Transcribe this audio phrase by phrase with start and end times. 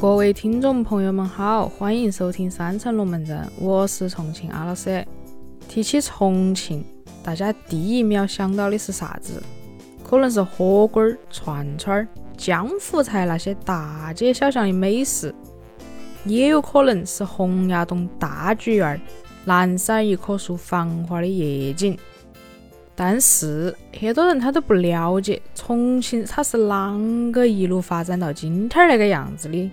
[0.00, 5.04] 各位听众朋友们好，欢迎收听三层龙门阵，我是重庆阿老师。
[5.68, 6.84] 提起重庆，
[7.20, 9.42] 大家第一秒想到的是啥子？
[10.04, 12.06] 可能是火锅、串串、
[12.36, 15.34] 江湖菜那些大街小巷的美食，
[16.24, 19.00] 也有可能是洪崖洞大剧院、
[19.44, 21.98] 南山一棵树繁华的夜景。
[22.94, 29.68] 但是很多人他都不了解重庆它是啷个一路发展到今天那个样子的。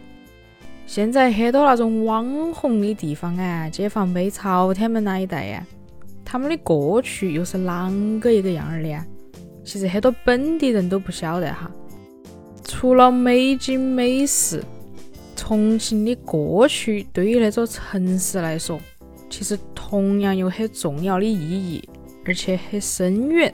[0.88, 5.66] 现在很多那种网红的地方啊，解放碑、朝天门那一带呀，
[6.24, 9.06] 他们的过去又是啷个一个样儿的呀？
[9.64, 11.70] 其实很多本地人都不晓得哈。
[12.64, 14.64] 除了美景美食，
[15.36, 18.80] 重庆的过去对于那座城市来说，
[19.30, 21.90] 其实同样有很重要的意义，
[22.26, 23.54] 而且很深远。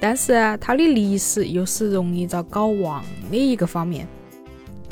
[0.00, 4.06] 但是啊，它的历史又是容易遭搞忘的一个方面。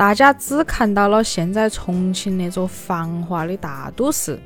[0.02, 4.36] 大家只看到了现在重庆那座繁华的大都市，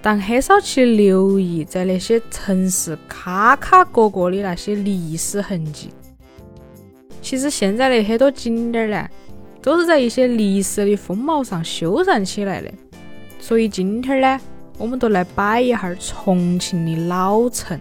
[0.00, 5.90] 但很少去留意在那些城市卡卡角角的那些历史痕迹。
[7.20, 9.08] 其实现在的很多景点呢，
[9.60, 12.70] 都是在一些历史的风貌上修缮起来的。
[13.40, 14.40] 所以今天呢，
[14.78, 17.76] 我们都来摆一下重庆的老城。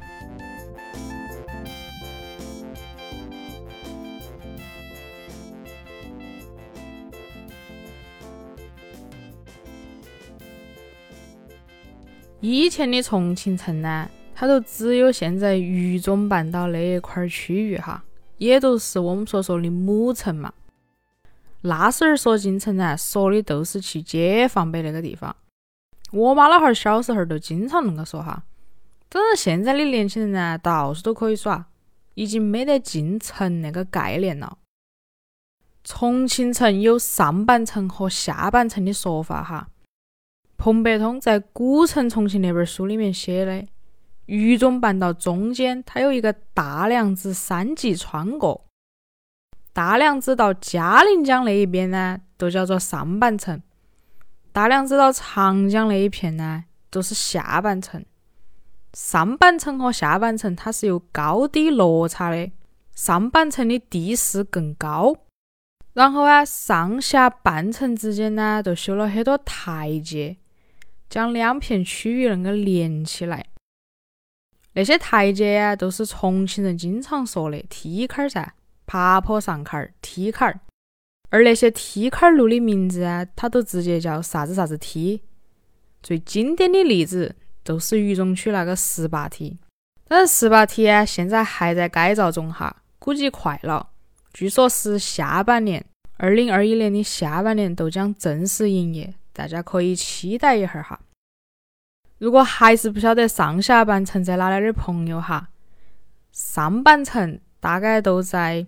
[12.41, 18.03] 以前的重庆城呢，它都只有现在渝中半岛那一块区域哈，
[18.39, 20.51] 也都是我们所说的母城嘛。
[21.61, 25.35] 那时候说进城呢，说的都是去解放碑那个地方。
[26.11, 28.43] 我妈老汉儿小时候都经常恁个说哈。
[29.07, 31.67] 但是现在的年轻人呢，到处都可以耍，
[32.15, 34.57] 已经没得进城那个概念了。
[35.83, 39.67] 重庆城有上半城和下半城的说法哈。
[40.61, 43.65] 彭伯通在《古城重庆》那本书里面写的，
[44.27, 48.67] 渝中半岛中间它有一个大梁子三级穿过，
[49.73, 53.57] 大梁子到嘉陵江那一边呢，都叫做上半城；
[54.51, 58.05] 大梁子到长江那一片呢，都是下半城。
[58.93, 62.51] 上半城和下半城它是有高低落差的，
[62.93, 65.15] 上半城的地势更高，
[65.93, 70.37] 然后啊，上下半城之间呢，都修了很多台阶。
[71.11, 73.45] 将两片区域能够连起来，
[74.75, 78.53] 那些台阶啊，都是重庆人经常说的梯坎儿噻，
[78.85, 80.61] 爬坡上坎儿，梯坎儿。
[81.29, 85.21] 而那些梯坎儿路的名字啊，它都直接叫啥子啥子梯。
[86.01, 87.35] 最经典的例子
[87.65, 89.59] 就是渝中区那个十八梯，
[90.07, 93.89] 但是十八梯啊，现在还在改造中哈，估计快了。
[94.33, 95.85] 据说是下半年，
[96.15, 99.13] 二零二一年的下半年都将正式营业。
[99.33, 100.99] 大家可以期待一下哈。
[102.19, 105.49] 如果还是不晓得上下半程在哪里的朋友哈，
[106.31, 108.65] 上半程大概都在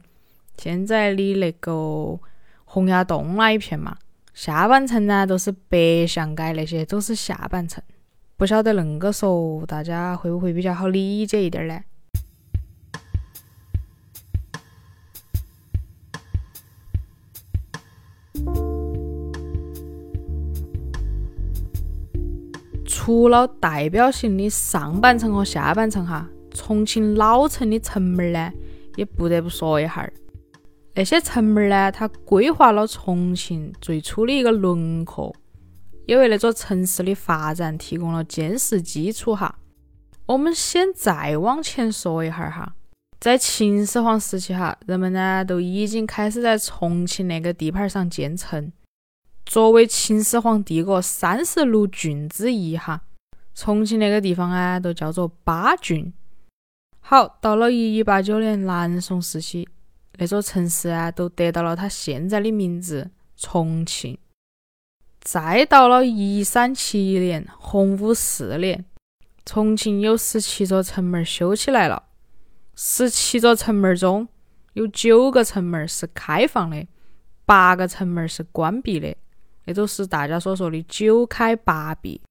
[0.57, 2.19] 现在的那个
[2.66, 3.97] 洪崖洞那一片嘛，
[4.34, 7.84] 下半程呢都是北向街那些都是下半程。
[8.38, 11.79] 不晓得恁个说，大家会不会比较好理解一点呢？
[23.13, 28.51] 除了代表性的上半程和下半程哈，重庆老城的城门呢，
[28.96, 30.12] 也不得不说一下儿。
[30.96, 35.31] 那些城门呢，它规划了重庆最初的一个轮廓，
[36.07, 39.59] 也为那座城市的发展提供了坚实基础哈。
[40.25, 42.73] 我们先再往前说一下儿哈，
[43.19, 48.72] 在秦始皇时期哈，人们呢都已经开始在重庆那个地盘上建城。
[49.46, 53.02] 作为秦始皇帝国三十六郡之一，哈，
[53.53, 56.12] 重庆那个地方啊，都叫做八郡。
[57.00, 59.67] 好，到了一一八九年南宋时期，
[60.17, 64.17] 那座城市啊，都得到了它现在的名字——重庆。
[65.20, 68.85] 再到了一三七一年，洪武四年，
[69.46, 72.03] 重庆有十七座城门修起来了。
[72.76, 74.28] 十七座城门中
[74.73, 76.88] 有九个城门是开放的，
[77.46, 79.16] 八个城门是关闭的。
[79.66, 82.22] 那都是大家所说的“九开八闭”。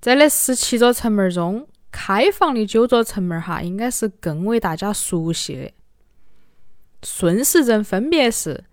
[0.00, 5.72] 在那十七座城门中，开放的九座城门哈，应该是更为大家熟悉的。
[7.02, 8.64] 顺时针分别是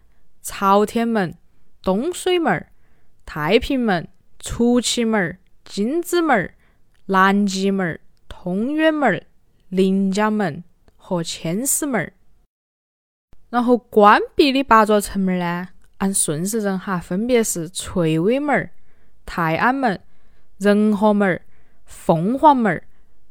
[0.41, 1.37] 朝天门、
[1.81, 2.67] 东水门、
[3.25, 4.07] 太平门、
[4.39, 6.53] 出奇门、金子门、
[7.05, 9.25] 南极门、通远门、
[9.69, 10.63] 临江门
[10.95, 12.11] 和千厮门。
[13.49, 15.69] 然后关闭的八座城门呢？
[16.03, 18.69] 按顺时针哈，分别是翠微门、
[19.25, 19.97] 泰安门、
[20.57, 21.39] 仁和门、
[21.85, 22.83] 凤凰门、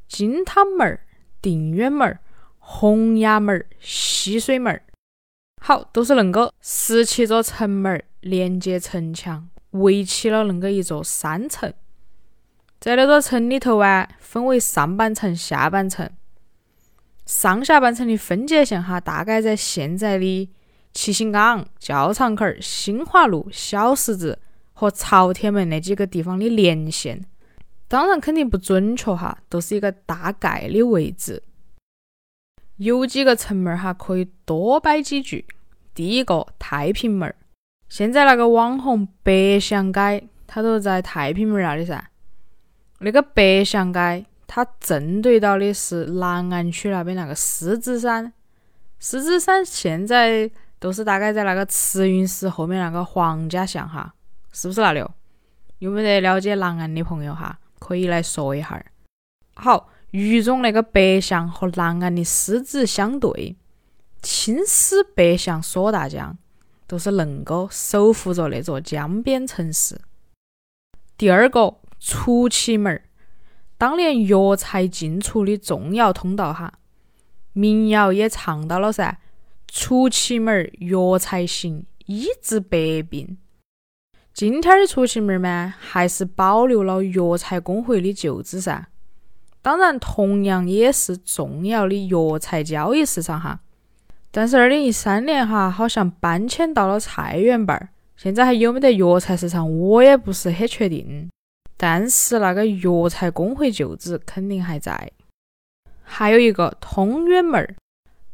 [0.08, 0.98] 金汤门、
[1.42, 2.18] 定远门、
[2.58, 4.80] 洪崖门、溪水门。
[5.60, 11.70] 好，都是恁个十七座城门连接城墙，围起了恁个一座山城。
[12.80, 16.08] 在那座城里头啊，分为上半城、下半城。
[17.26, 20.50] 上下半城的分界线哈，大概在现在的
[20.92, 24.38] 七星岗、教场口、新华路、小十字
[24.72, 27.24] 和朝天门那几个地方的连线。
[27.88, 31.42] 当然肯定不准确哈，都是一个大概的位置。
[32.76, 35.44] 有几个城门哈，可以多摆几句。
[35.94, 37.34] 第一个太平门，
[37.88, 42.10] 现在那个网红百祥街，它都在太平门那里噻。
[43.00, 48.32] 那个百祥街，它正对到的是南岸区那边那个狮子山。
[48.98, 50.50] 狮子山现在
[50.82, 54.12] 都是大概在那个慈云寺后面那个黄家巷哈，
[54.50, 55.00] 是不是那里？
[55.78, 57.56] 有没得了解南岸的朋友哈？
[57.78, 58.84] 可以来说一下。
[59.54, 63.56] 好，渝中那个百祥和南岸的狮子相对，
[64.20, 66.36] 青狮、百祥、索大江
[66.88, 70.00] 都是恁个守护着那座江边城市。
[71.16, 71.76] 第二个。
[72.04, 73.04] 出奇门儿，
[73.78, 76.72] 当年药材进出的重要通道哈。
[77.52, 79.20] 民谣也唱到了噻，
[79.74, 83.38] 出奇门药材行，医治百病。
[84.34, 88.86] 今天的出奇门嘛，还是保留了药材工会的旧址噻。
[89.62, 93.60] 当然，同样也是重要的药材交易市场哈。
[94.30, 97.88] 但是二零一三年哈，好像搬迁到了菜园坝儿，
[98.18, 101.30] 现在还有没得药材市场，我也不是很确定。
[101.78, 105.10] 但是那个药材工会旧址肯定还在。
[106.02, 107.74] 还有一个通远门儿，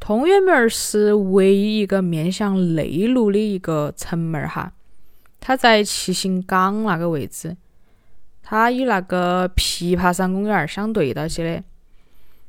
[0.01, 4.73] 通远门儿是唯一一个面向内陆的一个城门儿哈，
[5.39, 7.57] 它在七星岗那个位置，
[8.43, 11.63] 它与那个琵琶山公园相对到起的。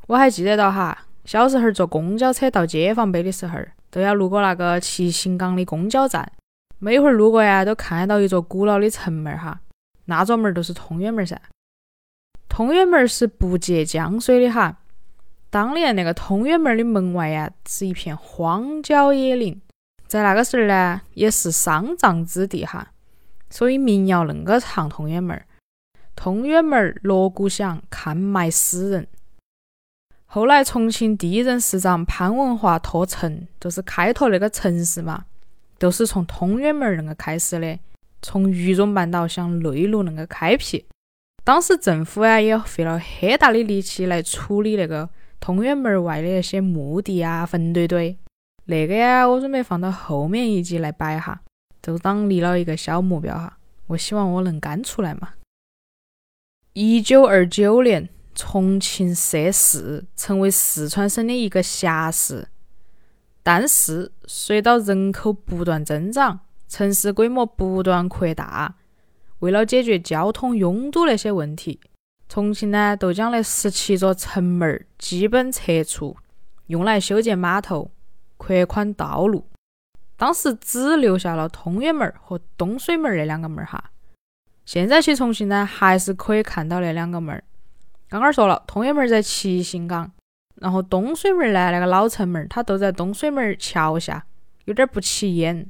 [0.07, 3.59] 我还记得到哈，小时候坐公交车到解放碑的时候，
[3.89, 6.31] 都要路过那个七星岗的公交站，
[6.79, 9.59] 每会儿路过呀，都看得到一座古老的城门儿哈。
[10.05, 11.39] 那座门就是通远门噻，
[12.47, 14.78] 通远门是不接江水的哈。
[15.49, 19.59] 当年那个通远门的门外呀，是一片荒郊野岭，
[20.07, 22.91] 在那个时候呢，也是丧葬之地哈。
[23.49, 25.45] 所以民谣恁个唱通远门儿：
[26.15, 29.07] 通远门锣鼓响，看埋死人。
[30.25, 35.25] 后来重庆第一任市长潘文华拓城，就是开拓那个城市嘛，
[35.79, 37.79] 都是从通远门那个开始的。
[38.21, 40.85] 从渝中半岛向内陆那个开辟，
[41.43, 48.17] 当时政府啊也费了很大的力气来处理那个通远门外的那些墓地啊、坟堆堆。
[48.65, 51.41] 那个呀，我准备放到后面一集来摆哈，
[51.81, 53.57] 就当立了一个小目标哈。
[53.87, 55.29] 我希望我能干出来嘛。
[56.73, 62.47] 一九二九年，重庆设市，成为四川省的一个辖市。
[63.41, 68.75] 但是，随着人口不断增长，城市规模不断扩大，
[69.39, 71.79] 为了解决交通拥堵那些问题，
[72.29, 76.15] 重庆呢都将那十七座城门儿基本拆除，
[76.67, 77.89] 用来修建码头、
[78.37, 79.47] 扩宽道路。
[80.15, 83.83] 当时只留下了通远门儿和东水门儿那两个门儿哈。
[84.63, 87.43] 现在去重庆呢，还是可以看到那两个门儿。
[88.07, 90.11] 刚刚说了，通远门儿在七星岗，
[90.57, 94.23] 然后东水门呢，那个老城门儿，它都在东水门儿桥下，
[94.65, 95.67] 有点不起眼。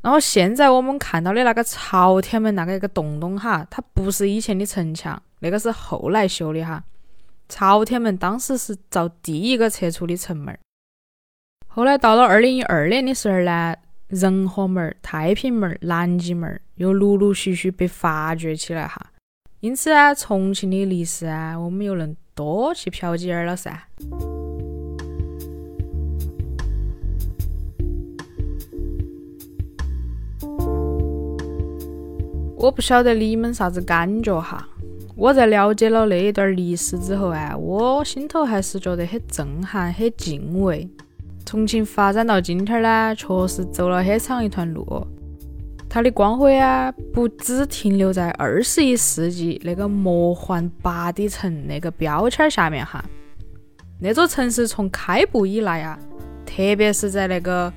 [0.00, 6.84] 然后现在我们看到的那个朝天门那个一个洞洞哈，它不是以前的城墙，那个是后来修的哈。
[7.48, 10.58] 朝天门当时是造第一个拆除的城门儿，
[11.66, 13.74] 后来到了二零一二年的时候呢，
[14.08, 19.12] 仁和门、太平门、南极门又陆陆续续被发掘起来哈。
[19.60, 23.88] 因此啊，重庆的历史啊，我们又能多去瞟几眼了噻。
[32.56, 34.68] 我不晓得你们啥子感觉哈。
[35.18, 40.88] 我在了解了那一段历史之后啊，我心头还是觉得很震撼、很敬畏。
[41.44, 44.86] 重庆发展到今天呢，确实走了很长一段路。
[45.88, 53.04] 它的光辉啊，不只停留在二十一世纪那个魔幻八底城那个标签下面哈。
[53.98, 55.98] 那座城市从开埠以来啊，
[56.46, 57.72] 特别是在那个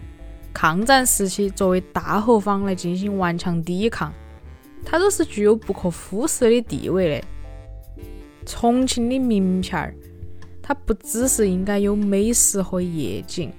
[0.54, 4.14] 抗战时期，作为大后方来进行顽强抵抗。
[4.86, 7.28] 它都是具有不可忽视的地位的。
[8.46, 9.96] 重庆的名片儿，
[10.62, 13.52] 它不只是应该有美食和夜景。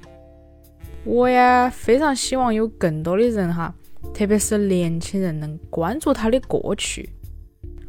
[1.04, 3.74] 我呀，非常希望有更多的人哈，
[4.12, 7.10] 特别是年轻人能关注它的过去。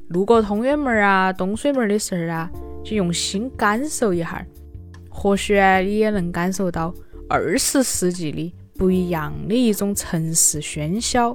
[0.10, 2.50] 路过通远门儿啊、东水门的时候啊，
[2.84, 4.46] 就用心感受一下，
[5.10, 6.94] 或许啊你也能感受到
[7.28, 11.34] 二十世纪里不一样的一种城市喧嚣。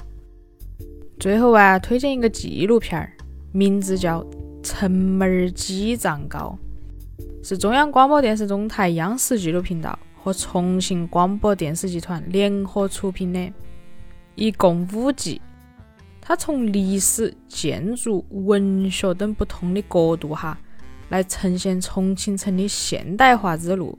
[1.19, 3.13] 最后啊，推荐一个纪录片儿，
[3.51, 4.23] 名字叫
[4.63, 6.57] 《城门几丈高》，
[7.47, 13.53] 是中央广播电视总台央视纪录频道和重庆广播电视集团联合出品的，
[14.37, 15.43] 一共五集。
[16.21, 20.57] 它从历史、建筑、文学等不同的角度哈，
[21.09, 23.99] 来呈现重庆城的现代化之路。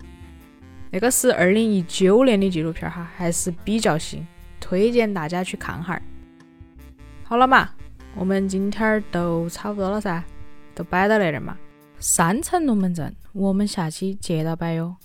[0.89, 4.25] 那个是二零一九年的纪录片哈，还是比较新，
[4.57, 6.01] 推荐大家去看哈。
[7.29, 7.69] 好了嘛，
[8.15, 10.23] 我们今天儿都差不多了噻，
[10.73, 11.55] 都摆到那儿嘛。
[11.99, 14.95] 三层龙门阵，我们下期接着摆哟。